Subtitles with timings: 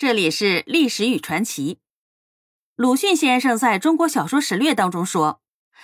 [0.00, 1.78] 这里是历史与传奇。
[2.74, 5.42] 鲁迅先生在中国小说史略当中说：“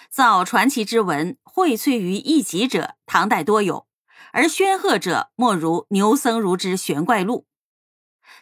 [0.09, 3.87] 造传奇之文，荟萃于一集者，唐代多有，
[4.33, 7.41] 而宣赫者，莫如牛僧孺之《玄怪录》。”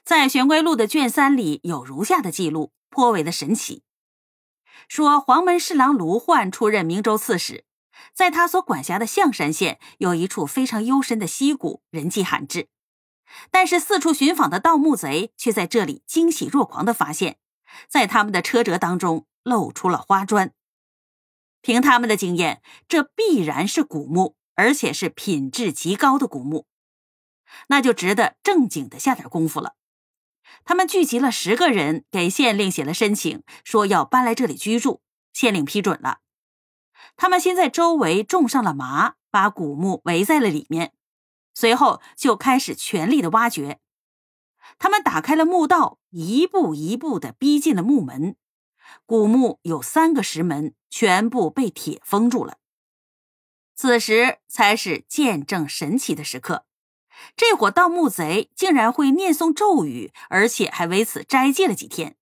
[0.07, 3.83] 在《玄怪录》的卷三里有如下的记录，颇为的神奇：
[4.87, 7.65] 说黄门侍郎卢焕出任明州刺史，
[8.15, 12.69] 在他所管辖的象山县有一处非常幽深的溪谷，人迹罕至。
[13.51, 17.39] 但是四处寻访的盗墓贼却在这里惊喜若狂地发现，
[17.89, 20.53] 在他们的车辙当中露出了花砖。
[21.61, 26.67] 凭他们的经验，这必然是古墓，而且是品质极高的古墓，
[27.69, 29.75] 那就值得正经的下点功夫了。
[30.65, 35.01] 他们聚集了十个人，给县令写了申请，说要搬来这里居住。
[35.33, 36.19] 县令批准了。
[37.17, 40.93] 他们先在周围种上了麻，把古墓围在了里面。
[41.55, 43.79] 随后就开始全力的挖掘，
[44.79, 48.37] 他们打开了墓道，一步一步的逼近了墓门。
[49.07, 52.59] 古墓有三个石门，全部被铁封住了。
[53.77, 56.67] 此时才是见证神奇的时刻，
[57.37, 62.17] 这伙盗墓贼竟然会念诵咒语，而且还为此斋戒了几天。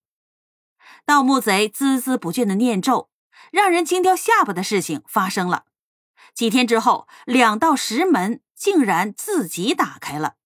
[1.05, 3.11] 盗墓贼孜孜不倦的念咒，
[3.51, 5.65] 让人惊掉下巴的事情发生了。
[6.35, 8.41] 几天之后，两道石门。
[8.63, 10.37] 竟然自己打开了。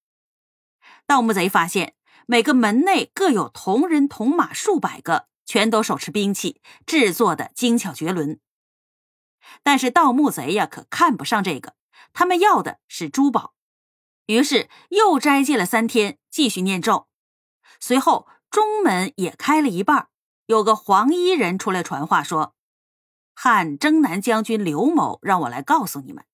[1.06, 8.40] 盗墓贼发现每个门内各有铜人铜马数百个，全都手持兵器，制作的精巧绝伦。
[9.62, 11.74] 但是盗墓贼呀，可看不上这个，
[12.14, 13.52] 他们要的是珠宝。
[14.24, 17.08] 于是又斋戒了三天，继续念咒。
[17.78, 20.08] 随后中门也开了一半，
[20.46, 22.54] 有个黄衣人出来传话说
[23.36, 26.24] ：“汉征南将军刘某让我来告诉你们。”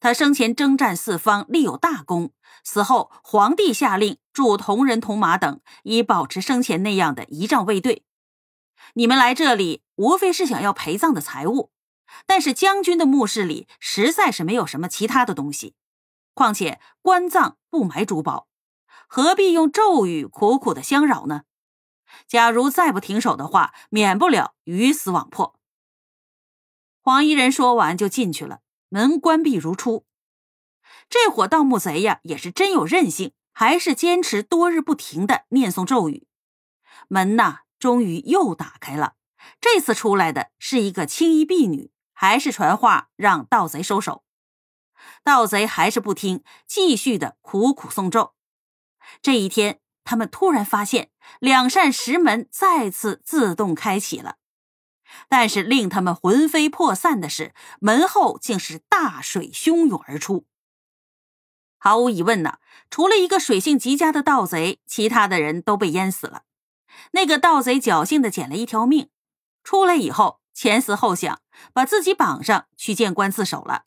[0.00, 2.32] 他生前征战四方，立有大功。
[2.62, 8.04] 死后，皇帝下令铸铜人、铜马等，以保持生前那样的仪仗卫队。
[8.94, 11.70] 你们来这里，无非是想要陪葬的财物。
[12.26, 15.74] 但是将军的墓室里实在是没有什么其他的东西。
[16.32, 18.46] 况且官葬不埋珠宝，
[19.08, 21.42] 何必用咒语苦苦的相扰呢？
[22.28, 25.58] 假如再不停手的话，免不了鱼死网破。
[27.00, 28.60] 黄衣人说完就进去了。
[28.94, 30.06] 门关闭如初，
[31.10, 36.28] 这伙盗墓贼呀，也是真有韧性，还是坚持多日不停的念诵咒语。
[37.08, 39.14] 门呐，终于又打开了。
[39.60, 44.22] 这次出来的是一个青衣婢女，还是传话让盗贼收手。
[45.24, 48.34] 盗贼还是不听，继续的苦苦诵咒。
[49.20, 54.36] 这一天，他们突然发现两扇石门再次自动开启了。
[55.28, 60.46] 但是令他们魂飞魄散的是，门后竟是大水汹涌而出。
[61.78, 62.58] 毫无疑问呢，
[62.90, 66.42] 除了一个水性极佳的盗贼，其他的人都被淹死了。
[67.12, 69.10] 那个盗贼侥幸的捡了一条命，
[69.62, 71.40] 出来以后前思后想，
[71.72, 73.84] 把自己绑上去见官自首了。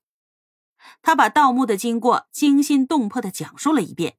[1.01, 4.17] 他把盗墓的经过惊心动魄的讲述了一遍。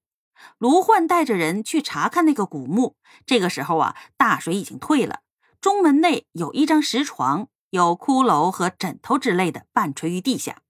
[0.58, 2.96] 卢焕带着人去查看那个古墓，
[3.26, 5.20] 这个时候啊，大水已经退了。
[5.60, 10.62] 中门内有一张石床，有骷髅和枕头之类的半垂于地下。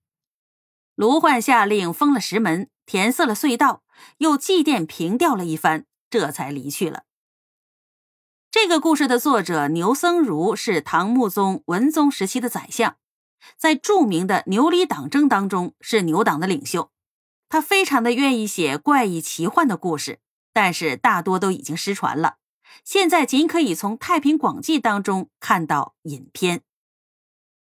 [0.94, 3.82] 卢焕下令封了石门，填塞了隧道，
[4.16, 7.04] 又祭奠平吊了一番，这才离去了。
[8.50, 12.96] 这个故事的作者牛僧孺是唐穆宗、文宗时期的宰相，
[13.58, 16.90] 在著名的牛李党争当中是牛党的领袖。
[17.50, 20.20] 他非常的愿意写怪异奇幻的故事，
[20.52, 22.37] 但是大多都已经失传了。
[22.84, 26.62] 现在仅可以从《太平广记》当中看到影片。